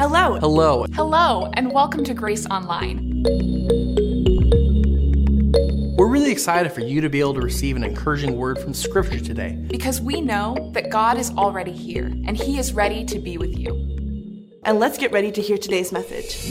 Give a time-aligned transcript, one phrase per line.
[0.00, 0.38] Hello.
[0.40, 0.86] Hello.
[0.94, 3.22] Hello, and welcome to Grace Online.
[5.98, 9.20] We're really excited for you to be able to receive an encouraging word from Scripture
[9.20, 9.62] today.
[9.68, 13.54] Because we know that God is already here and He is ready to be with
[13.58, 14.48] you.
[14.64, 16.48] And let's get ready to hear today's message.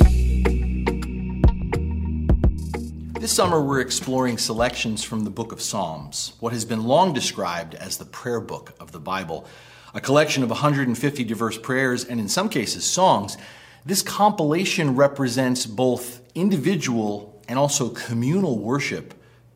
[3.20, 7.74] This summer, we're exploring selections from the book of Psalms, what has been long described
[7.74, 9.48] as the prayer book of the Bible.
[9.94, 13.38] A collection of 150 diverse prayers and, in some cases, songs.
[13.86, 19.14] This compilation represents both individual and also communal worship,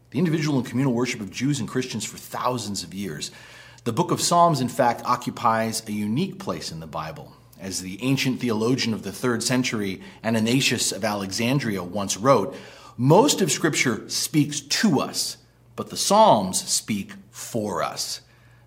[0.10, 3.30] the individual and communal worship of Jews and Christians for thousands of years.
[3.84, 7.34] The book of Psalms, in fact, occupies a unique place in the Bible.
[7.60, 12.56] As the ancient theologian of the third century, Athanasius of Alexandria, once wrote,
[12.98, 15.38] most of Scripture speaks to us,
[15.76, 18.22] but the Psalms speak for us.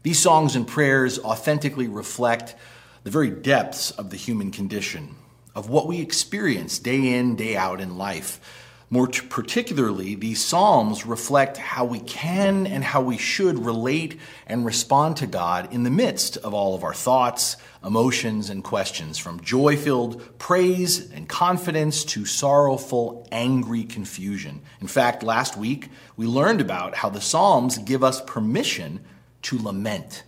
[0.06, 2.54] These songs and prayers authentically reflect
[3.02, 5.16] the very depths of the human condition,
[5.52, 8.40] of what we experience day in, day out in life.
[8.88, 15.16] More particularly, these Psalms reflect how we can and how we should relate and respond
[15.16, 19.76] to God in the midst of all of our thoughts, emotions, and questions, from joy
[19.76, 24.62] filled praise and confidence to sorrowful, angry confusion.
[24.80, 29.00] In fact, last week we learned about how the Psalms give us permission
[29.46, 30.22] to lament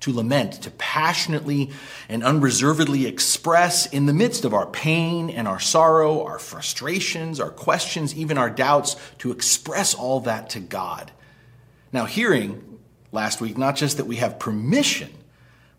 [0.00, 1.70] to lament, to passionately
[2.08, 7.50] and unreservedly express in the midst of our pain and our sorrow, our frustrations, our
[7.50, 11.12] questions, even our doubts, to express all that to God.
[11.92, 12.78] Now, hearing
[13.12, 15.10] last week, not just that we have permission,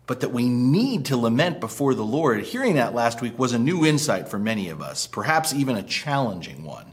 [0.06, 3.58] but that we need to lament before the Lord, hearing that last week was a
[3.58, 6.92] new insight for many of us, perhaps even a challenging one.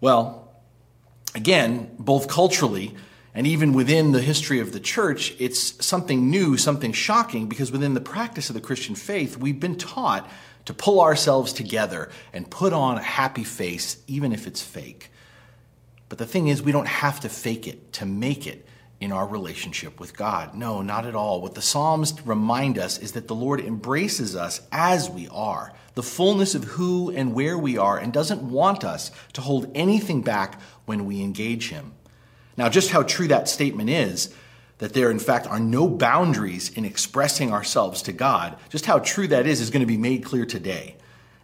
[0.00, 0.48] Well,
[1.34, 2.94] again, both culturally,
[3.34, 7.94] and even within the history of the church, it's something new, something shocking, because within
[7.94, 10.28] the practice of the Christian faith, we've been taught
[10.64, 15.10] to pull ourselves together and put on a happy face, even if it's fake.
[16.08, 18.66] But the thing is, we don't have to fake it to make it
[18.98, 20.54] in our relationship with God.
[20.54, 21.40] No, not at all.
[21.40, 26.02] What the Psalms remind us is that the Lord embraces us as we are, the
[26.02, 30.60] fullness of who and where we are, and doesn't want us to hold anything back
[30.84, 31.92] when we engage Him.
[32.56, 34.34] Now, just how true that statement is,
[34.78, 39.28] that there in fact are no boundaries in expressing ourselves to God, just how true
[39.28, 40.96] that is, is going to be made clear today.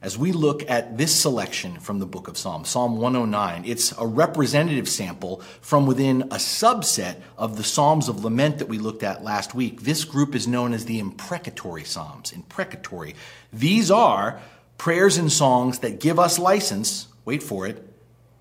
[0.03, 4.07] As we look at this selection from the book of Psalms, Psalm 109, it's a
[4.07, 9.25] representative sample from within a subset of the Psalms of Lament that we looked at
[9.25, 9.83] last week.
[9.83, 12.33] This group is known as the imprecatory Psalms.
[12.33, 13.15] Imprecatory.
[13.53, 14.41] These are
[14.79, 17.83] prayers and songs that give us license, wait for it,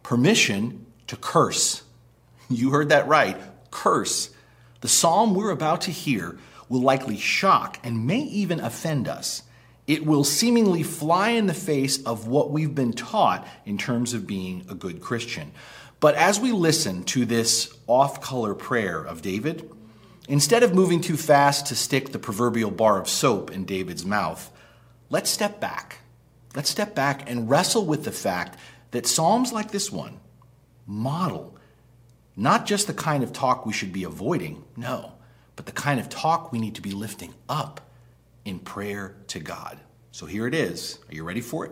[0.04, 1.85] permission to curse.
[2.50, 3.38] You heard that right.
[3.72, 4.30] Curse.
[4.82, 6.38] The psalm we're about to hear
[6.70, 9.44] will likely shock and may even offend us.
[9.88, 14.26] It will seemingly fly in the face of what we've been taught in terms of
[14.26, 15.52] being a good Christian.
[16.00, 19.70] But as we listen to this off color prayer of David,
[20.28, 24.52] instead of moving too fast to stick the proverbial bar of soap in David's mouth,
[25.10, 26.00] let's step back.
[26.56, 28.58] Let's step back and wrestle with the fact
[28.92, 30.20] that Psalms like this one
[30.88, 31.55] model
[32.36, 35.14] not just the kind of talk we should be avoiding, no,
[35.56, 37.82] but the kind of talk we need to be lifting up
[38.44, 39.80] in prayer to God.
[40.12, 41.00] So here it is.
[41.10, 41.72] Are you ready for it?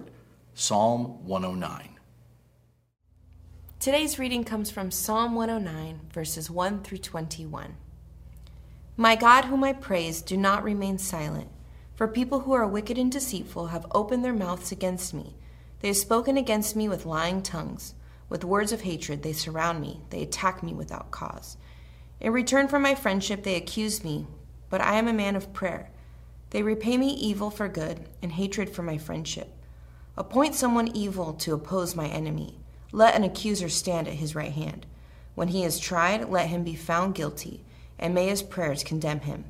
[0.54, 1.90] Psalm 109.
[3.80, 7.76] Today's reading comes from Psalm 109, verses 1 through 21.
[8.96, 11.50] My God, whom I praise, do not remain silent.
[11.96, 15.36] For people who are wicked and deceitful have opened their mouths against me.
[15.80, 17.94] They have spoken against me with lying tongues.
[18.34, 21.56] With words of hatred, they surround me, they attack me without cause.
[22.20, 24.26] In return for my friendship, they accuse me,
[24.72, 25.92] but I am a man of prayer.
[26.50, 29.54] They repay me evil for good and hatred for my friendship.
[30.18, 32.58] Appoint someone evil to oppose my enemy.
[32.92, 34.88] Let an accuser stand at his right hand.
[35.36, 37.64] When he is tried, let him be found guilty,
[38.00, 39.46] and may his prayers condemn him.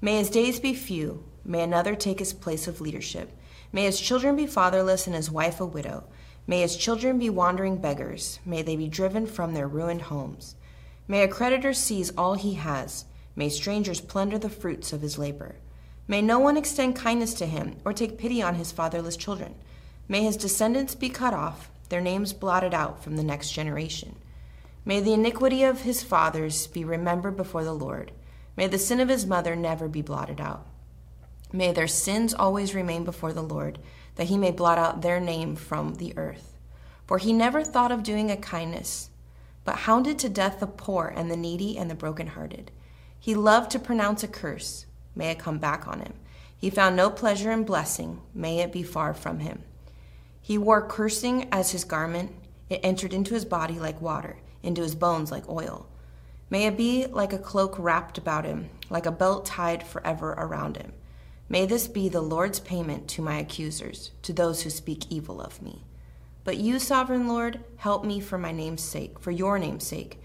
[0.00, 3.36] May his days be few, may another take his place of leadership.
[3.72, 6.04] May his children be fatherless and his wife a widow.
[6.46, 8.40] May his children be wandering beggars.
[8.44, 10.56] May they be driven from their ruined homes.
[11.06, 13.04] May a creditor seize all he has.
[13.36, 15.56] May strangers plunder the fruits of his labor.
[16.08, 19.54] May no one extend kindness to him or take pity on his fatherless children.
[20.08, 24.16] May his descendants be cut off, their names blotted out from the next generation.
[24.84, 28.10] May the iniquity of his fathers be remembered before the Lord.
[28.56, 30.66] May the sin of his mother never be blotted out.
[31.52, 33.78] May their sins always remain before the Lord
[34.16, 36.58] that he may blot out their name from the earth.
[37.06, 39.10] For he never thought of doing a kindness,
[39.64, 42.70] but hounded to death the poor and the needy and the brokenhearted.
[43.18, 44.86] He loved to pronounce a curse.
[45.14, 46.14] May it come back on him.
[46.56, 49.64] He found no pleasure in blessing, may it be far from him.
[50.40, 52.32] He wore cursing as his garment,
[52.68, 55.86] it entered into his body like water, into his bones like oil.
[56.50, 60.76] May it be like a cloak wrapped about him, like a belt tied forever around
[60.76, 60.92] him.
[61.52, 65.60] May this be the Lord's payment to my accusers, to those who speak evil of
[65.60, 65.84] me.
[66.44, 70.18] But you, sovereign Lord, help me for my name's sake, for your name's sake.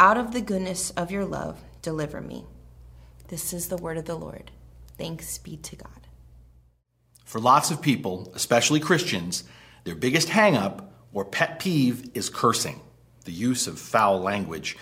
[0.00, 2.46] Out of the goodness of your love, deliver me.
[3.28, 4.50] This is the word of the Lord.
[4.98, 6.08] Thanks be to God.
[7.24, 9.44] For lots of people, especially Christians,
[9.84, 12.80] their biggest hangup or pet peeve is cursing,
[13.24, 14.76] the use of foul language.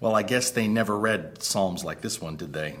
[0.00, 2.74] Well, I guess they never read Psalms like this one, did they?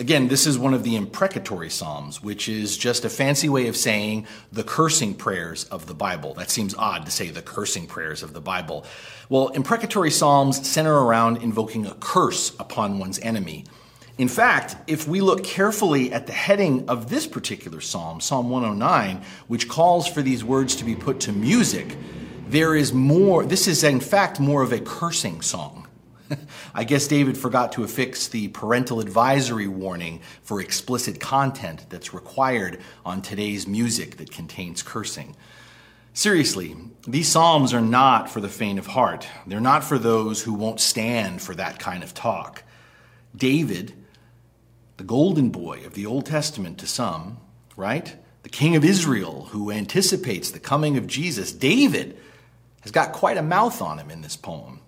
[0.00, 3.76] Again, this is one of the imprecatory Psalms, which is just a fancy way of
[3.76, 6.32] saying the cursing prayers of the Bible.
[6.32, 8.86] That seems odd to say the cursing prayers of the Bible.
[9.28, 13.66] Well, imprecatory Psalms center around invoking a curse upon one's enemy.
[14.16, 19.22] In fact, if we look carefully at the heading of this particular psalm, Psalm 109,
[19.48, 21.98] which calls for these words to be put to music,
[22.48, 25.79] there is more, this is in fact more of a cursing song.
[26.74, 32.80] I guess David forgot to affix the parental advisory warning for explicit content that's required
[33.04, 35.36] on today's music that contains cursing.
[36.12, 39.28] Seriously, these Psalms are not for the faint of heart.
[39.46, 42.64] They're not for those who won't stand for that kind of talk.
[43.34, 43.94] David,
[44.96, 47.38] the golden boy of the Old Testament to some,
[47.76, 48.16] right?
[48.42, 52.18] The king of Israel who anticipates the coming of Jesus, David,
[52.82, 54.79] has got quite a mouth on him in this poem.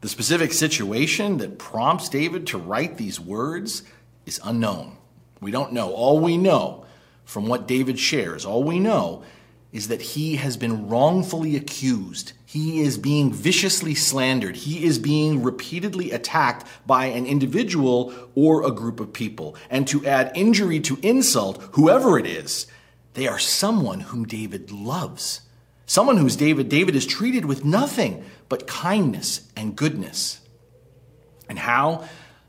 [0.00, 3.82] The specific situation that prompts David to write these words
[4.26, 4.96] is unknown.
[5.40, 5.92] We don't know.
[5.92, 6.84] All we know
[7.24, 9.24] from what David shares, all we know
[9.72, 12.32] is that he has been wrongfully accused.
[12.46, 14.56] He is being viciously slandered.
[14.56, 19.56] He is being repeatedly attacked by an individual or a group of people.
[19.68, 22.66] And to add injury to insult, whoever it is,
[23.14, 25.42] they are someone whom David loves.
[25.88, 30.38] Someone who's David David is treated with nothing but kindness and goodness.
[31.48, 32.06] And how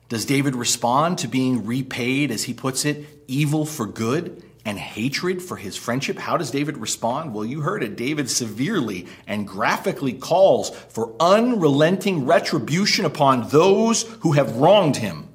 [0.09, 4.43] does David respond to being repaid, as he puts it, evil for good?
[4.65, 7.33] and hatred for his friendship, how does David respond?
[7.33, 7.95] Well, you heard it.
[7.95, 15.29] David severely and graphically calls for unrelenting retribution upon those who have wronged him.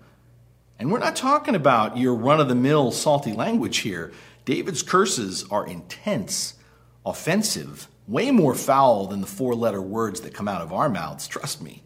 [0.78, 4.12] And we're not talking about your run of the mill salty language here.
[4.44, 6.54] David's curses are intense,
[7.04, 11.26] offensive, way more foul than the four letter words that come out of our mouths,
[11.26, 11.82] trust me.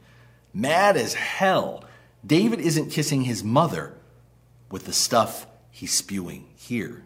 [0.53, 1.85] Mad as hell.
[2.27, 3.95] David isn't kissing his mother
[4.71, 7.05] with the stuff he's spewing here.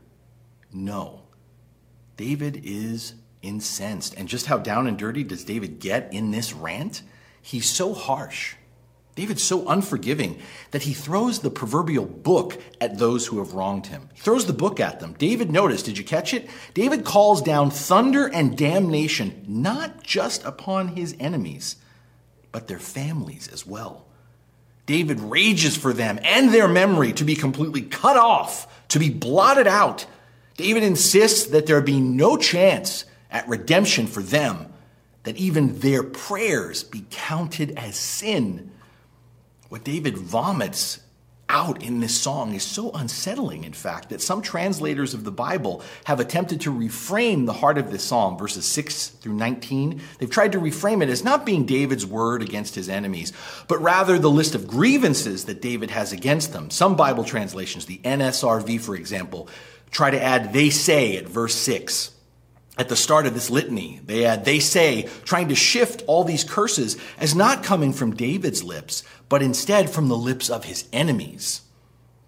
[0.72, 1.22] No.
[2.16, 4.14] David is incensed.
[4.16, 7.02] And just how down and dirty does David get in this rant?
[7.40, 8.54] He's so harsh.
[9.14, 14.08] David's so unforgiving that he throws the proverbial book at those who have wronged him.
[14.14, 15.14] He throws the book at them.
[15.18, 16.48] David, notice, did you catch it?
[16.72, 21.76] David calls down thunder and damnation, not just upon his enemies,
[22.52, 24.06] but their families as well.
[24.86, 29.66] David rages for them and their memory to be completely cut off, to be blotted
[29.66, 30.06] out,
[30.56, 34.72] David insists that there be no chance at redemption for them,
[35.22, 38.70] that even their prayers be counted as sin.
[39.72, 41.00] What David vomits
[41.48, 45.80] out in this song is so unsettling, in fact, that some translators of the Bible
[46.04, 50.02] have attempted to reframe the heart of this psalm, verses 6 through 19.
[50.18, 53.32] They've tried to reframe it as not being David's word against his enemies,
[53.66, 56.68] but rather the list of grievances that David has against them.
[56.68, 59.48] Some Bible translations, the NSRV, for example,
[59.90, 62.10] try to add they say at verse 6.
[62.78, 66.44] At the start of this litany, they add they say, trying to shift all these
[66.44, 71.62] curses as not coming from David's lips, but instead from the lips of his enemies.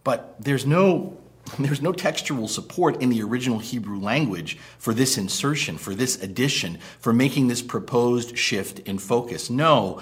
[0.02, 1.18] But there's no
[1.58, 6.78] there's no textual support in the original Hebrew language for this insertion, for this addition,
[7.00, 9.50] for making this proposed shift in focus.
[9.50, 10.00] No,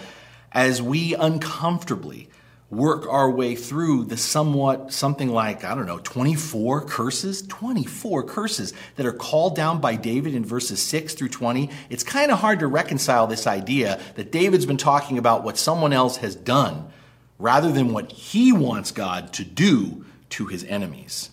[0.53, 2.29] as we uncomfortably
[2.73, 8.73] work our way through the somewhat something like, I don't know, 24 curses, 24 curses
[8.97, 11.69] that are called down by David in verses 6 through 20.
[11.91, 15.93] It's kind of hard to reconcile this idea that David's been talking about what someone
[15.93, 16.91] else has done
[17.39, 21.29] rather than what he wants God to do to his enemies.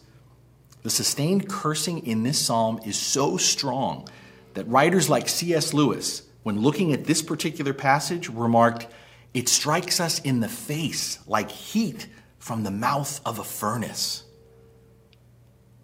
[0.83, 4.09] The sustained cursing in this psalm is so strong
[4.55, 5.73] that writers like C.S.
[5.73, 8.87] Lewis, when looking at this particular passage, remarked,
[9.33, 12.07] it strikes us in the face like heat
[12.39, 14.23] from the mouth of a furnace.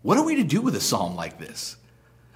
[0.01, 1.77] What are we to do with a psalm like this?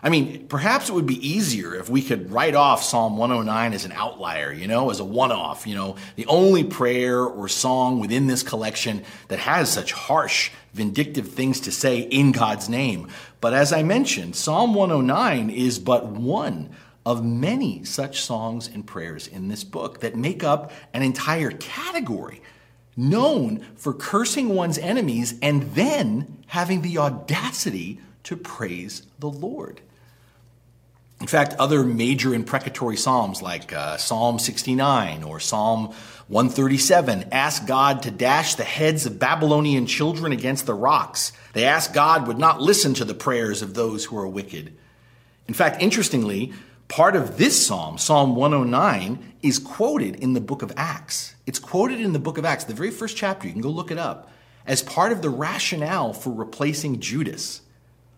[0.01, 3.83] I mean, perhaps it would be easier if we could write off Psalm 109 as
[3.83, 7.99] an outlier, you know, as a one off, you know, the only prayer or song
[7.99, 13.09] within this collection that has such harsh, vindictive things to say in God's name.
[13.41, 16.69] But as I mentioned, Psalm 109 is but one
[17.05, 22.41] of many such songs and prayers in this book that make up an entire category
[22.95, 29.81] known for cursing one's enemies and then having the audacity to praise the Lord.
[31.21, 35.93] In fact, other major imprecatory psalms like uh, Psalm 69 or Psalm
[36.27, 41.33] 137 ask God to dash the heads of Babylonian children against the rocks.
[41.53, 44.73] They ask God would not listen to the prayers of those who are wicked.
[45.47, 46.53] In fact, interestingly,
[46.89, 51.35] part of this psalm, Psalm 109, is quoted in the book of Acts.
[51.45, 53.91] It's quoted in the book of Acts, the very first chapter, you can go look
[53.91, 54.29] it up,
[54.65, 57.61] as part of the rationale for replacing Judas.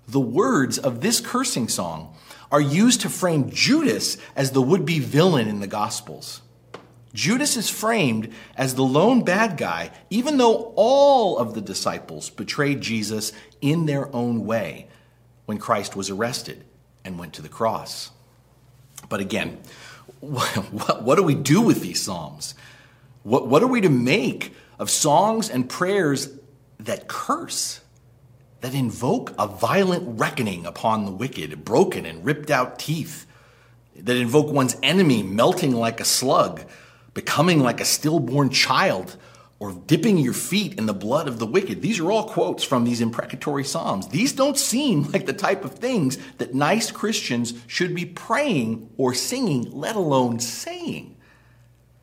[0.07, 2.15] The words of this cursing song
[2.51, 6.41] are used to frame Judas as the would be villain in the Gospels.
[7.13, 12.79] Judas is framed as the lone bad guy, even though all of the disciples betrayed
[12.79, 14.87] Jesus in their own way
[15.45, 16.63] when Christ was arrested
[17.03, 18.11] and went to the cross.
[19.11, 19.59] But again,
[20.21, 22.55] what, what do we do with these Psalms?
[23.21, 26.29] What, what are we to make of songs and prayers
[26.79, 27.81] that curse?
[28.61, 33.25] that invoke a violent reckoning upon the wicked, broken and ripped out teeth,
[33.95, 36.63] that invoke one's enemy melting like a slug,
[37.13, 39.17] becoming like a stillborn child,
[39.61, 41.83] or dipping your feet in the blood of the wicked.
[41.83, 44.07] These are all quotes from these imprecatory Psalms.
[44.07, 49.13] These don't seem like the type of things that nice Christians should be praying or
[49.13, 51.15] singing, let alone saying.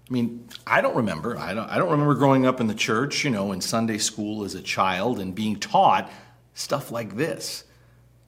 [0.09, 1.37] I mean, I don't remember.
[1.37, 4.45] I don't, I don't remember growing up in the church, you know, in Sunday school
[4.45, 6.09] as a child and being taught
[6.55, 7.65] stuff like this.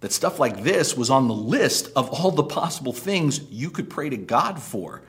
[0.00, 3.88] That stuff like this was on the list of all the possible things you could
[3.88, 5.02] pray to God for.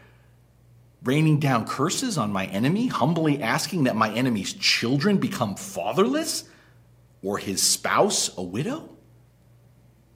[1.04, 6.44] Raining down curses on my enemy, humbly asking that my enemy's children become fatherless,
[7.24, 8.90] or his spouse a widow?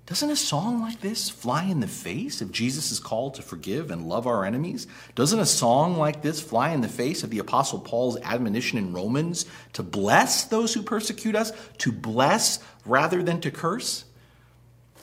[0.05, 4.07] Doesn't a song like this fly in the face of Jesus' call to forgive and
[4.07, 4.85] love our enemies?
[5.15, 8.93] Doesn't a song like this fly in the face of the Apostle Paul's admonition in
[8.93, 14.05] Romans to bless those who persecute us, to bless rather than to curse?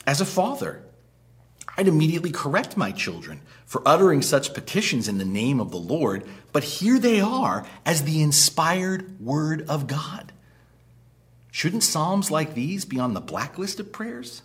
[0.07, 0.82] As a father,
[1.75, 6.23] I'd immediately correct my children for uttering such petitions in the name of the Lord,
[6.51, 10.31] but here they are as the inspired word of God.
[11.51, 14.43] Shouldn't Psalms like these be on the blacklist of prayers?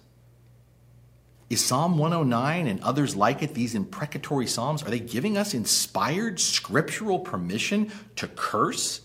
[1.50, 6.40] Is Psalm 109 and others like it, these imprecatory Psalms, are they giving us inspired
[6.40, 9.00] scriptural permission to curse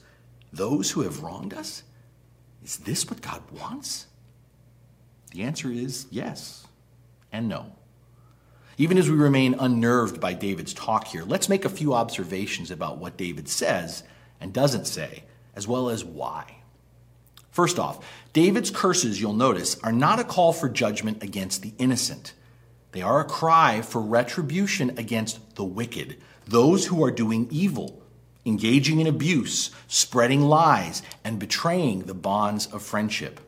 [0.51, 1.83] those who have wronged us?
[2.63, 4.07] Is this what God wants?
[5.31, 6.67] The answer is yes
[7.31, 7.73] and no.
[8.77, 12.97] Even as we remain unnerved by David's talk here, let's make a few observations about
[12.97, 14.03] what David says
[14.41, 15.23] and doesn't say,
[15.55, 16.57] as well as why.
[17.51, 18.03] First off,
[18.33, 22.33] David's curses, you'll notice, are not a call for judgment against the innocent.
[22.93, 28.01] They are a cry for retribution against the wicked, those who are doing evil,
[28.43, 33.39] engaging in abuse, spreading lies, and betraying the bonds of friendship.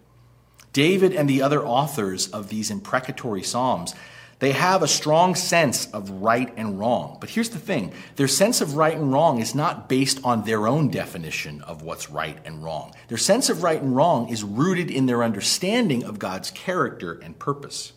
[0.72, 3.96] David and the other authors of these imprecatory Psalms
[4.40, 7.18] they have a strong sense of right and wrong.
[7.22, 10.68] But here's the thing their sense of right and wrong is not based on their
[10.68, 12.94] own definition of what's right and wrong.
[13.08, 17.40] Their sense of right and wrong is rooted in their understanding of God's character and
[17.40, 17.94] purpose.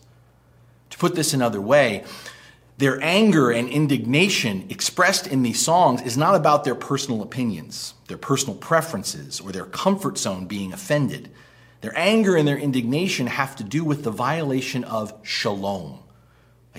[0.91, 2.05] To put this another way,
[2.77, 8.17] their anger and indignation expressed in these songs is not about their personal opinions, their
[8.17, 11.29] personal preferences, or their comfort zone being offended.
[11.81, 15.99] Their anger and their indignation have to do with the violation of shalom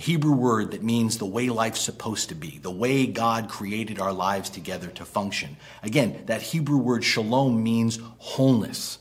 [0.01, 4.13] Hebrew word that means the way life's supposed to be, the way God created our
[4.13, 5.57] lives together to function.
[5.83, 8.99] Again, that Hebrew word shalom means wholeness,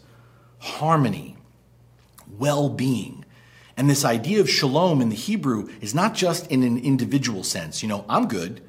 [0.60, 1.38] harmony,
[2.38, 3.26] well being.
[3.78, 7.82] And this idea of shalom in the Hebrew is not just in an individual sense,
[7.82, 8.62] you know, I'm good.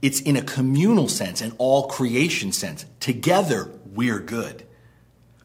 [0.00, 2.86] It's in a communal sense, an all creation sense.
[3.00, 4.66] Together, we're good.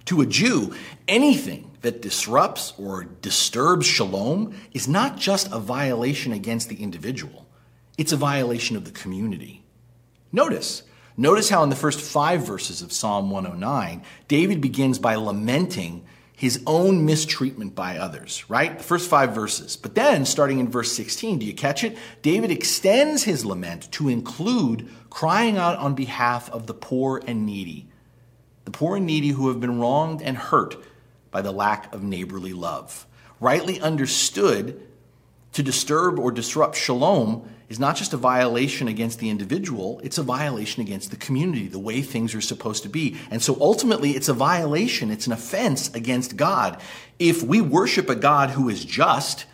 [0.06, 0.76] To a Jew,
[1.08, 7.48] anything that disrupts or disturbs shalom is not just a violation against the individual,
[7.98, 9.64] it's a violation of the community.
[10.32, 10.84] Notice,
[11.16, 16.04] notice how in the first five verses of Psalm 109, David begins by lamenting
[16.38, 18.78] his own mistreatment by others, right?
[18.78, 19.76] The first five verses.
[19.76, 21.98] But then, starting in verse 16, do you catch it?
[22.22, 27.88] David extends his lament to include crying out on behalf of the poor and needy.
[28.66, 30.76] The poor and needy who have been wronged and hurt
[31.32, 33.06] by the lack of neighborly love.
[33.40, 34.82] Rightly understood
[35.54, 40.24] To disturb or disrupt shalom is not just a violation against the individual, it's a
[40.24, 43.18] violation against the community, the way things are supposed to be.
[43.32, 46.80] And so ultimately, it's a violation, it's an offense against God.
[47.18, 49.46] If we worship a God who is just,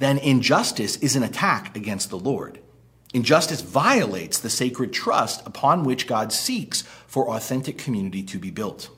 [0.00, 2.58] then injustice is an attack against the Lord.
[3.14, 8.90] Injustice violates the sacred trust upon which God seeks for authentic community to be built.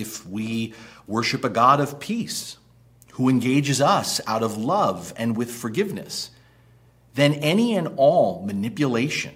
[0.00, 0.74] If we
[1.06, 2.56] worship a God of peace,
[3.18, 6.30] who engages us out of love and with forgiveness,
[7.14, 9.34] then any and all manipulation,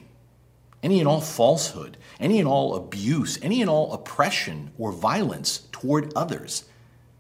[0.85, 6.13] any and all falsehood, any and all abuse, any and all oppression or violence toward
[6.15, 6.65] others,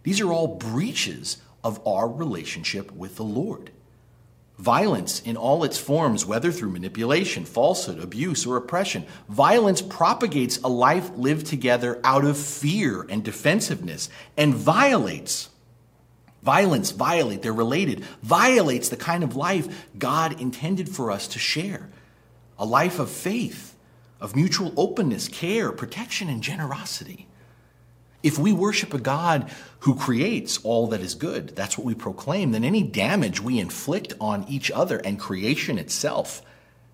[0.04, 3.72] these are all breaches of our relationship with the Lord.
[4.62, 10.68] Violence in all its forms, whether through manipulation, falsehood, abuse, or oppression, violence propagates a
[10.68, 15.48] life lived together out of fear and defensiveness and violates
[16.42, 21.88] Violence, violate, they're related, violates the kind of life God intended for us to share
[22.58, 23.76] a life of faith,
[24.20, 27.28] of mutual openness, care, protection, and generosity.
[28.22, 29.50] If we worship a God
[29.80, 34.12] who creates all that is good, that's what we proclaim, then any damage we inflict
[34.20, 36.42] on each other and creation itself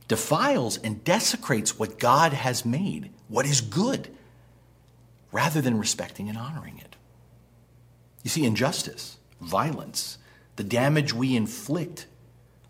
[0.08, 4.08] defiles and desecrates what God has made, what is good,
[5.30, 6.96] rather than respecting and honoring it.
[8.22, 10.18] You see, injustice violence,
[10.56, 12.06] the damage we inflict,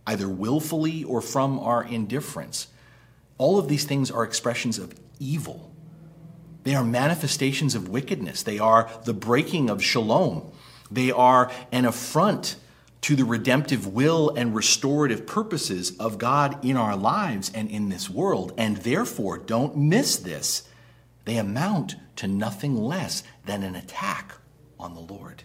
[0.07, 2.69] either willfully or from our indifference.
[3.39, 5.73] All of these things are expressions of evil.
[6.65, 8.43] They are manifestations of wickedness.
[8.43, 10.51] They are the breaking of shalom.
[10.91, 12.57] They are an affront
[13.03, 18.11] to the redemptive will and restorative purposes of God in our lives and in this
[18.11, 18.53] world.
[18.59, 20.69] And therefore, don't miss this.
[21.25, 24.35] They amount to nothing less than an attack
[24.79, 25.45] on the Lord.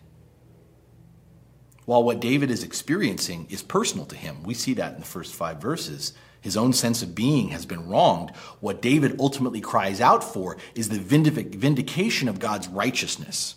[1.85, 5.33] While what David is experiencing is personal to him, we see that in the first
[5.33, 6.13] five verses.
[6.39, 8.31] His own sense of being has been wronged.
[8.59, 13.55] What David ultimately cries out for is the vindication of God's righteousness,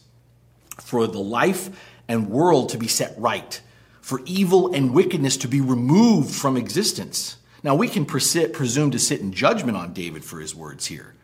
[0.80, 1.70] for the life
[2.08, 3.60] and world to be set right,
[4.00, 7.38] for evil and wickedness to be removed from existence.
[7.64, 11.14] Now, we can presume to sit in judgment on David for his words here.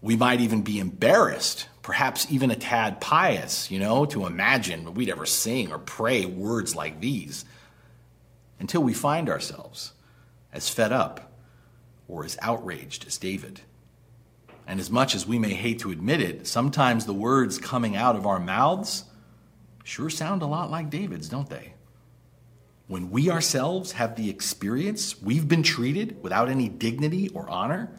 [0.00, 5.08] We might even be embarrassed perhaps even a tad pious, you know, to imagine we'd
[5.08, 7.44] ever sing or pray words like these
[8.58, 9.92] until we find ourselves
[10.52, 11.32] as fed up
[12.08, 13.60] or as outraged as David.
[14.66, 18.16] And as much as we may hate to admit it, sometimes the words coming out
[18.16, 19.04] of our mouths
[19.84, 21.74] sure sound a lot like David's, don't they?
[22.88, 27.92] When we ourselves have the experience we've been treated without any dignity or honor,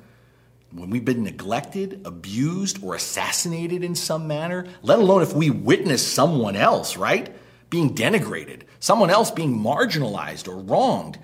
[0.71, 6.05] when we've been neglected, abused, or assassinated in some manner, let alone if we witness
[6.05, 7.33] someone else, right,
[7.69, 11.17] being denigrated, someone else being marginalized or wronged,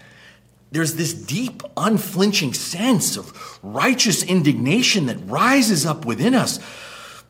[0.71, 6.59] there's this deep, unflinching sense of righteous indignation that rises up within us,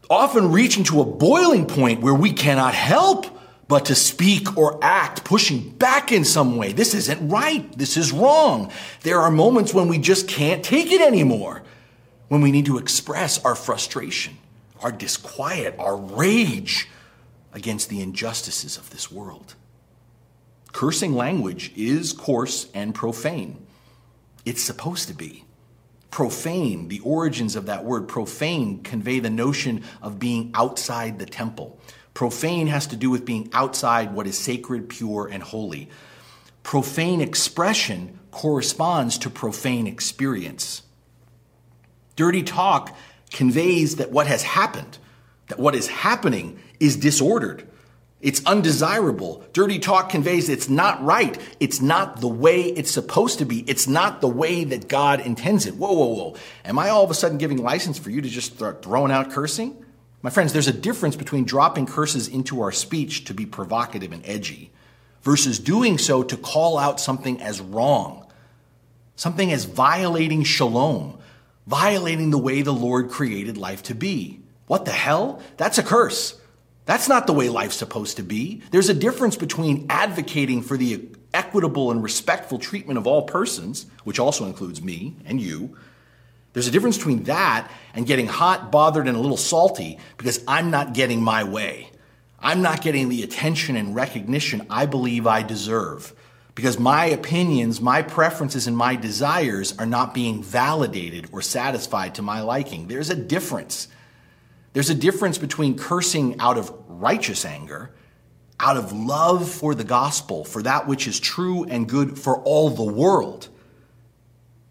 [0.10, 3.26] often reaching to a boiling point where we cannot help
[3.67, 6.73] but to speak or act, pushing back in some way.
[6.73, 7.69] This isn't right.
[7.78, 8.71] This is wrong.
[9.02, 11.63] There are moments when we just can't take it anymore
[12.34, 14.36] when we need to express our frustration,
[14.82, 16.89] our disquiet, our rage
[17.54, 19.54] against the injustices of this world.
[20.72, 23.63] Cursing language is coarse and profane.
[24.46, 25.46] It's supposed to be.
[26.10, 31.80] Profane, the origins of that word profane convey the notion of being outside the temple.
[32.15, 35.88] Profane has to do with being outside what is sacred, pure, and holy.
[36.63, 40.82] Profane expression corresponds to profane experience.
[42.15, 42.95] Dirty talk
[43.32, 44.97] conveys that what has happened,
[45.47, 47.67] that what is happening is disordered.
[48.21, 49.43] It's undesirable.
[49.52, 51.38] Dirty talk conveys it's not right.
[51.60, 53.65] It's not the way it's supposed to be.
[53.67, 55.76] It's not the way that God intends it.
[55.76, 56.36] Whoa, whoa, whoa.
[56.63, 59.32] Am I all of a sudden giving license for you to just start throwing out
[59.32, 59.84] cursing?
[60.21, 64.26] My friends, there's a difference between dropping curses into our speech to be provocative and
[64.26, 64.71] edgy
[65.21, 68.26] versus doing so to call out something as wrong,
[69.17, 71.19] something as violating shalom,
[71.67, 74.41] violating the way the Lord created life to be.
[74.67, 75.41] What the hell?
[75.58, 76.39] That's a curse.
[76.86, 78.62] That's not the way life's supposed to be.
[78.71, 84.19] There's a difference between advocating for the equitable and respectful treatment of all persons, which
[84.19, 85.78] also includes me and you.
[86.52, 90.69] There's a difference between that and getting hot, bothered, and a little salty because I'm
[90.69, 91.89] not getting my way.
[92.39, 96.13] I'm not getting the attention and recognition I believe I deserve
[96.56, 102.22] because my opinions, my preferences, and my desires are not being validated or satisfied to
[102.22, 102.88] my liking.
[102.88, 103.88] There's a difference.
[104.74, 107.92] There's a difference between cursing out of righteous anger
[108.63, 112.70] out of love for the gospel, for that which is true and good for all
[112.70, 113.50] the world.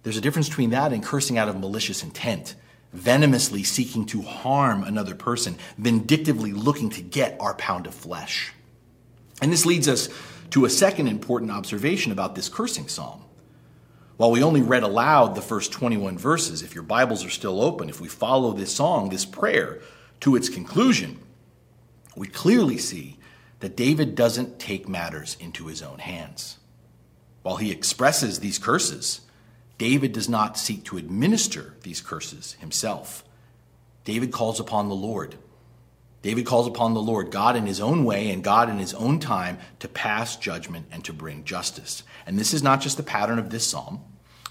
[0.02, 2.54] There's a difference between that and cursing out of malicious intent,
[2.92, 8.52] venomously seeking to harm another person, vindictively looking to get our pound of flesh.
[9.40, 10.08] And this leads us
[10.52, 13.24] to a second important observation about this cursing psalm.
[14.18, 17.88] While we only read aloud the first 21 verses, if your Bibles are still open,
[17.88, 19.80] if we follow this song, this prayer,
[20.20, 21.18] to its conclusion,
[22.14, 23.18] we clearly see
[23.60, 26.58] that David doesn't take matters into his own hands.
[27.42, 29.22] While he expresses these curses,
[29.78, 33.24] David does not seek to administer these curses himself.
[34.04, 35.36] David calls upon the Lord.
[36.22, 39.18] David calls upon the Lord, God in his own way and God in his own
[39.18, 42.04] time, to pass judgment and to bring justice.
[42.26, 44.00] And this is not just the pattern of this psalm,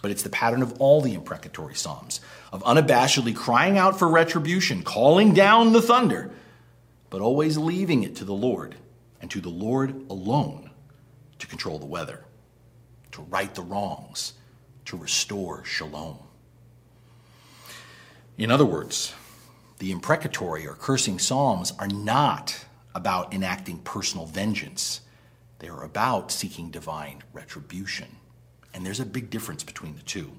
[0.01, 2.19] but it's the pattern of all the imprecatory psalms,
[2.51, 6.31] of unabashedly crying out for retribution, calling down the thunder,
[7.09, 8.75] but always leaving it to the Lord
[9.21, 10.71] and to the Lord alone
[11.39, 12.25] to control the weather,
[13.11, 14.33] to right the wrongs,
[14.85, 16.17] to restore shalom.
[18.37, 19.13] In other words,
[19.81, 25.01] the imprecatory or cursing psalms are not about enacting personal vengeance.
[25.57, 28.17] They are about seeking divine retribution.
[28.75, 30.33] And there's a big difference between the two.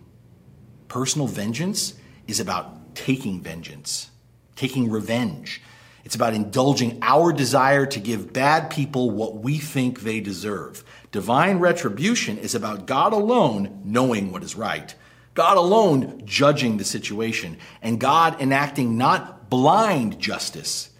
[0.86, 1.94] Personal vengeance
[2.28, 4.12] is about taking vengeance,
[4.54, 5.60] taking revenge.
[6.04, 10.84] It's about indulging our desire to give bad people what we think they deserve.
[11.10, 14.94] Divine retribution is about God alone knowing what is right,
[15.34, 20.90] God alone judging the situation, and God enacting not blind justice,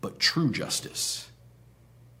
[0.00, 1.28] but true justice.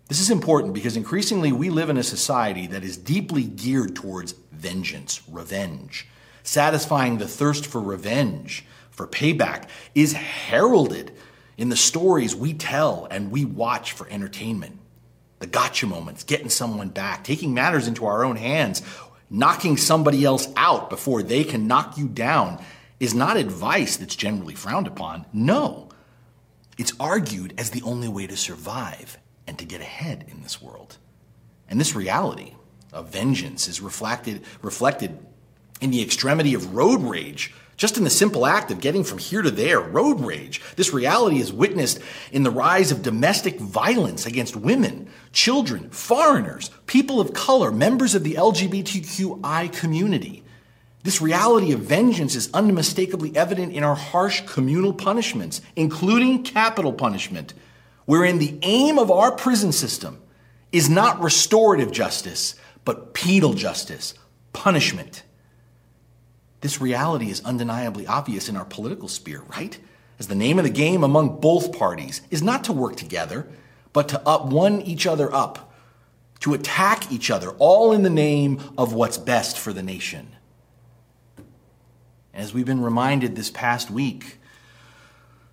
[0.08, 4.32] This is important because increasingly we live in a society that is deeply geared towards
[4.52, 6.06] vengeance, revenge.
[6.42, 11.12] Satisfying the thirst for revenge, for payback, is heralded
[11.56, 14.78] in the stories we tell and we watch for entertainment.
[15.38, 18.82] The gotcha moments, getting someone back, taking matters into our own hands,
[19.30, 22.62] knocking somebody else out before they can knock you down
[23.00, 25.26] is not advice that's generally frowned upon.
[25.32, 25.88] No.
[26.78, 30.98] It's argued as the only way to survive and to get ahead in this world.
[31.68, 32.54] And this reality
[32.92, 35.18] of vengeance is reflected, reflected
[35.80, 39.42] in the extremity of road rage just in the simple act of getting from here
[39.42, 40.62] to there, road rage.
[40.76, 42.00] This reality is witnessed
[42.32, 48.24] in the rise of domestic violence against women, children, foreigners, people of color, members of
[48.24, 50.42] the LGBTQI community.
[51.02, 57.52] This reality of vengeance is unmistakably evident in our harsh communal punishments, including capital punishment,
[58.06, 60.20] wherein the aim of our prison system
[60.72, 64.14] is not restorative justice, but penal justice,
[64.52, 65.22] punishment.
[66.66, 69.78] This reality is undeniably obvious in our political sphere, right?
[70.18, 73.46] As the name of the game among both parties is not to work together,
[73.92, 75.72] but to up one each other up,
[76.40, 80.34] to attack each other, all in the name of what's best for the nation.
[82.34, 84.40] As we've been reminded this past week,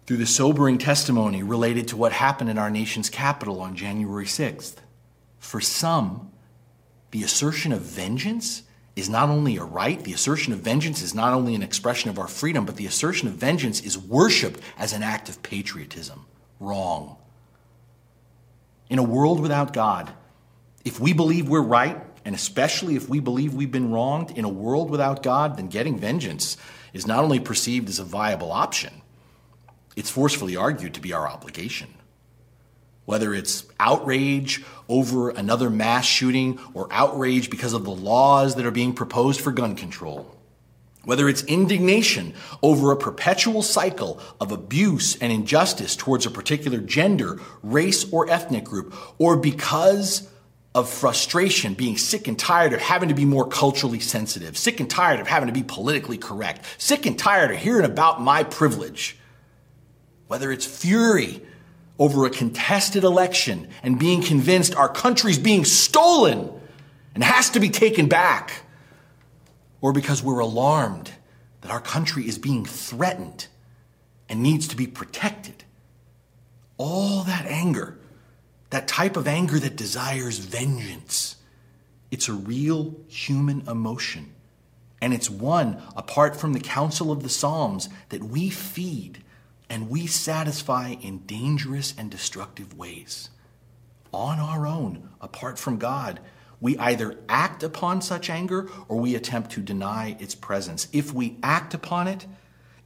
[0.08, 4.78] through the sobering testimony related to what happened in our nation's capital on January 6th,
[5.38, 6.32] for some,
[7.12, 8.64] the assertion of vengeance
[8.96, 12.20] is not only a right, the assertion of vengeance is not only an expression of
[12.20, 16.26] our freedom, but the assertion of vengeance is worshiped as an act of patriotism.
[16.60, 17.18] Wrong.
[18.90, 20.12] In a world without God,
[20.86, 24.50] if we believe we're right, and especially if we believe we've been wronged, in a
[24.50, 26.56] world without God, then getting vengeance
[26.94, 28.94] is not only perceived as a viable option,
[29.96, 31.90] it's forcefully argued to be our obligation
[33.06, 38.72] whether it's outrage over another mass shooting or outrage because of the laws that are
[38.72, 40.38] being proposed for gun control,
[41.04, 47.40] whether it's indignation over a perpetual cycle of abuse and injustice towards a particular gender,
[47.64, 50.30] race, or ethnic group, or because
[50.76, 54.92] of frustration, being sick and tired of having to be more culturally sensitive, sick and
[54.92, 59.18] tired of having to be politically correct, sick and tired of hearing about my privilege,
[60.28, 61.42] whether it's fury
[62.00, 66.50] over a contested election and being convinced our country's being stolen
[67.14, 68.64] and has to be taken back,
[69.82, 71.12] or because we're alarmed
[71.62, 73.48] that our country is being threatened
[74.28, 75.64] and needs to be protected.
[76.78, 78.00] All that anger,
[78.72, 81.36] that type of anger that desires vengeance,
[82.10, 84.34] it's a real human emotion.
[85.02, 89.24] And it's one, apart from the counsel of the Psalms, that we feed
[89.74, 93.32] and we satisfy in dangerous and destructive ways.
[94.14, 96.20] On our own, apart from God,
[96.62, 100.88] we either act upon such anger or we attempt to deny its presence.
[100.94, 102.28] If we act upon it,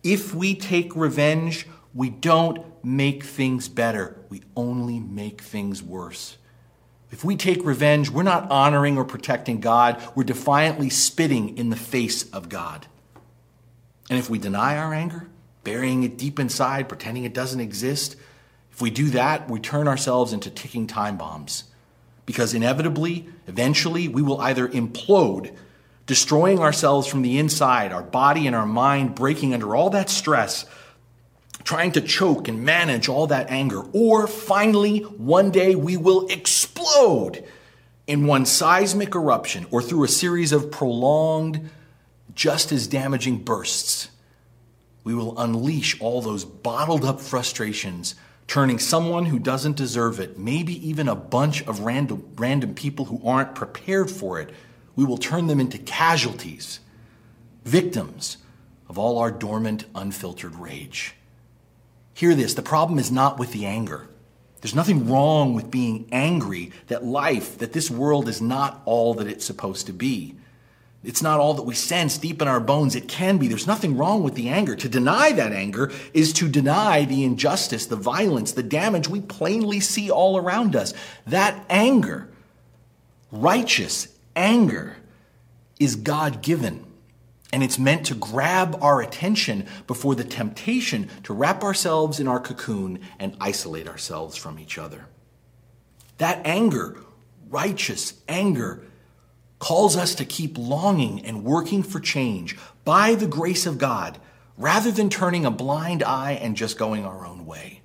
[0.01, 6.37] if we take revenge, we don't make things better, we only make things worse.
[7.11, 11.75] If we take revenge, we're not honoring or protecting God, we're defiantly spitting in the
[11.75, 12.87] face of God.
[14.09, 15.27] And if we deny our anger,
[15.67, 18.15] burying it deep inside, pretending it doesn't exist,
[18.71, 21.65] if we do that, we turn ourselves into ticking time bombs.
[22.25, 25.53] Because inevitably, eventually, we will either implode,
[26.05, 30.65] destroying ourselves from the inside, our body and our mind breaking under all that stress,
[31.65, 33.81] trying to choke and manage all that anger.
[33.91, 37.43] Or finally, one day we will explode
[38.07, 41.69] in one seismic eruption or through a series of prolonged,
[42.33, 44.11] just as damaging bursts.
[45.07, 48.15] We will unleash all those bottled up frustrations,
[48.45, 53.25] turning someone who doesn't deserve it, maybe even a bunch of random, random people who
[53.25, 54.49] aren't prepared for it,
[54.97, 56.81] we will turn them into casualties,
[57.63, 58.35] victims
[58.89, 61.15] of all our dormant, unfiltered rage.
[62.13, 64.09] Hear this the problem is not with the anger.
[64.59, 69.27] There's nothing wrong with being angry that life, that this world is not all that
[69.27, 70.35] it's supposed to be.
[71.07, 72.93] It's not all that we sense deep in our bones.
[72.93, 73.47] It can be.
[73.47, 74.75] There's nothing wrong with the anger.
[74.75, 79.79] To deny that anger is to deny the injustice, the violence, the damage we plainly
[79.79, 80.93] see all around us.
[81.25, 82.29] That anger,
[83.31, 84.97] righteous anger,
[85.79, 86.85] is God given.
[87.53, 92.41] And it's meant to grab our attention before the temptation to wrap ourselves in our
[92.41, 95.05] cocoon and isolate ourselves from each other.
[96.17, 96.97] That anger,
[97.49, 98.83] righteous anger,
[99.59, 104.19] calls us to keep longing and working for change by the grace of God
[104.57, 107.81] rather than turning a blind eye and just going our own way.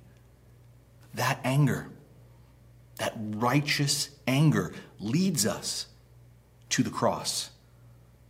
[1.13, 1.89] That anger,
[2.97, 5.87] that righteous anger, leads us
[6.69, 7.51] to the cross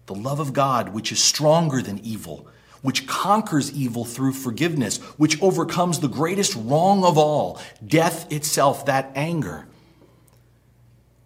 [0.06, 2.48] the love of God, which is stronger than evil,
[2.82, 9.12] which conquers evil through forgiveness, which overcomes the greatest wrong of all, death itself, that
[9.16, 9.66] anger.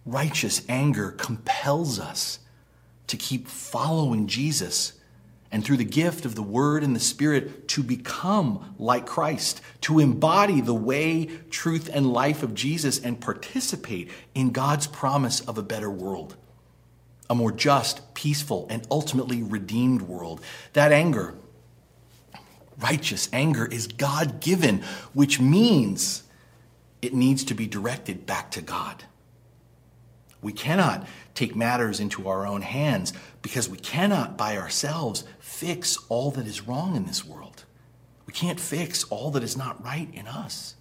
[0.08, 2.38] Righteous anger compels us
[3.08, 4.94] to keep following Jesus
[5.50, 9.98] and through the gift of the Word and the Spirit to become like Christ, to
[9.98, 15.62] embody the way, truth, and life of Jesus and participate in God's promise of a
[15.62, 16.36] better world
[17.30, 20.40] a more just, peaceful, and ultimately redeemed world.
[20.72, 21.34] That anger,
[22.78, 26.22] righteous anger, is God given, which means
[27.02, 29.04] it needs to be directed back to God.
[30.40, 36.30] We cannot take matters into our own hands because we cannot by ourselves fix all
[36.32, 37.64] that is wrong in this world.
[38.26, 40.74] We can't fix all that is not right in us.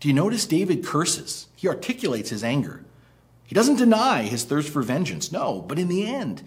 [0.00, 1.46] Do you notice David curses?
[1.54, 2.84] He articulates his anger.
[3.44, 6.42] He doesn't deny his thirst for vengeance, no, but in the end,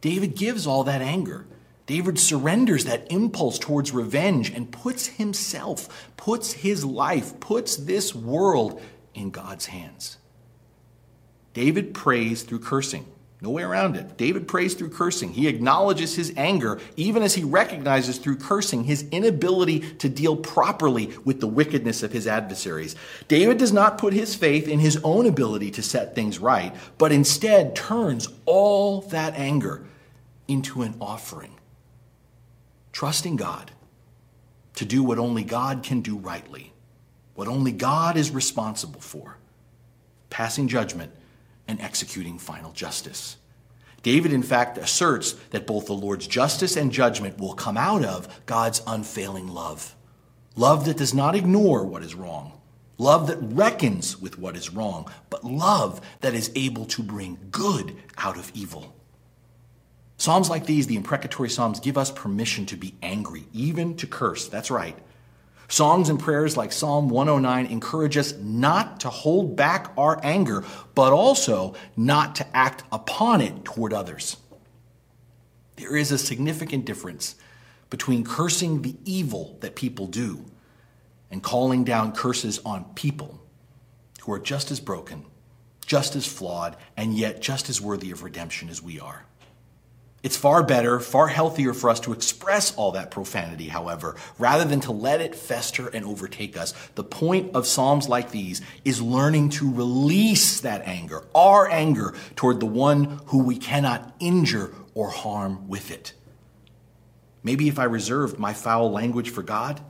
[0.00, 1.46] David gives all that anger.
[1.86, 8.82] David surrenders that impulse towards revenge and puts himself, puts his life, puts this world
[9.14, 10.17] in God's hands.
[11.58, 13.04] David prays through cursing.
[13.40, 14.16] No way around it.
[14.16, 15.32] David prays through cursing.
[15.32, 21.10] He acknowledges his anger, even as he recognizes through cursing his inability to deal properly
[21.24, 22.94] with the wickedness of his adversaries.
[23.26, 27.10] David does not put his faith in his own ability to set things right, but
[27.10, 29.84] instead turns all that anger
[30.46, 31.56] into an offering,
[32.92, 33.72] trusting God
[34.76, 36.72] to do what only God can do rightly,
[37.34, 39.38] what only God is responsible for,
[40.30, 41.10] passing judgment
[41.68, 43.36] and executing final justice.
[44.02, 48.44] David, in fact, asserts that both the Lord's justice and judgment will come out of
[48.46, 49.94] God's unfailing love.
[50.56, 52.58] Love that does not ignore what is wrong,
[52.96, 57.96] love that reckons with what is wrong, but love that is able to bring good
[58.16, 58.94] out of evil.
[60.16, 64.48] Psalms like these, the imprecatory Psalms, give us permission to be angry, even to curse.
[64.48, 64.98] That's right.
[65.70, 71.12] Songs and prayers like Psalm 109 encourage us not to hold back our anger, but
[71.12, 74.38] also not to act upon it toward others.
[75.76, 77.34] There is a significant difference
[77.90, 80.44] between cursing the evil that people do
[81.30, 83.38] and calling down curses on people
[84.22, 85.24] who are just as broken,
[85.84, 89.26] just as flawed, and yet just as worthy of redemption as we are.
[90.20, 94.80] It's far better, far healthier for us to express all that profanity, however, rather than
[94.80, 96.72] to let it fester and overtake us.
[96.96, 102.58] The point of Psalms like these is learning to release that anger, our anger, toward
[102.58, 106.14] the one who we cannot injure or harm with it.
[107.44, 109.80] Maybe if I reserved my foul language for God,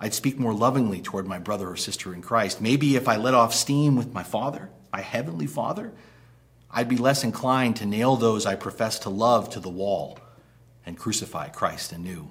[0.00, 2.62] I'd speak more lovingly toward my brother or sister in Christ.
[2.62, 5.92] Maybe if I let off steam with my Father, my Heavenly Father,
[6.76, 10.18] I'd be less inclined to nail those I profess to love to the wall
[10.84, 12.30] and crucify Christ anew.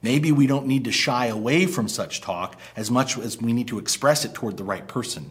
[0.00, 3.68] Maybe we don't need to shy away from such talk as much as we need
[3.68, 5.30] to express it toward the right person.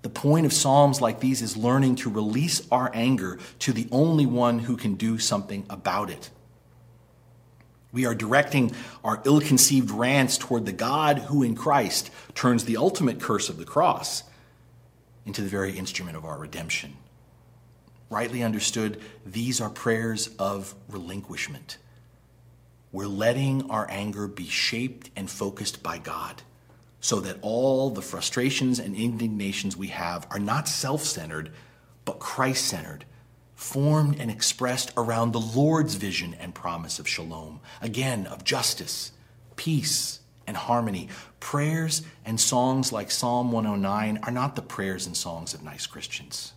[0.00, 4.26] The point of Psalms like these is learning to release our anger to the only
[4.26, 6.30] one who can do something about it.
[7.92, 12.78] We are directing our ill conceived rants toward the God who in Christ turns the
[12.78, 14.22] ultimate curse of the cross
[15.24, 16.96] into the very instrument of our redemption.
[18.12, 21.78] Rightly understood, these are prayers of relinquishment.
[22.92, 26.42] We're letting our anger be shaped and focused by God
[27.00, 31.52] so that all the frustrations and indignations we have are not self centered,
[32.04, 33.06] but Christ centered,
[33.54, 39.12] formed and expressed around the Lord's vision and promise of shalom, again, of justice,
[39.56, 41.08] peace, and harmony.
[41.40, 46.52] Prayers and songs like Psalm 109 are not the prayers and songs of nice Christians,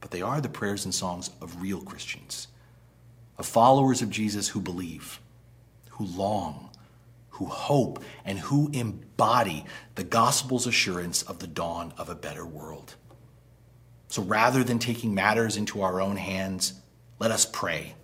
[0.00, 2.48] but they are the prayers and songs of real Christians,
[3.36, 5.20] of followers of Jesus who believe,
[5.90, 6.70] who long,
[7.30, 12.96] who hope and who embody the gospel's assurance of the dawn of a better world.
[14.08, 16.74] So rather than taking matters into our own hands,
[17.18, 17.94] let us pray.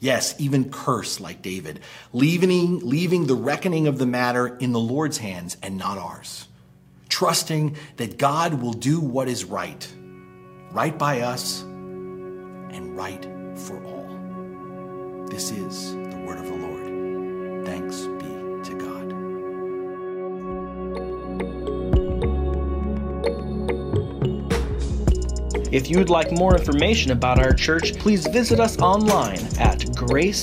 [0.00, 1.80] Yes, even curse like David,
[2.12, 6.46] leaving, leaving the reckoning of the matter in the Lord's hands and not ours.
[7.08, 9.86] Trusting that God will do what is right,
[10.78, 13.24] right by us and right
[13.56, 15.26] for all.
[15.26, 17.66] This is the word of the Lord.
[17.66, 18.28] Thanks be
[18.62, 19.06] to God.
[25.74, 30.38] If you'd like more information about our church, please visit us online at gracehb.org.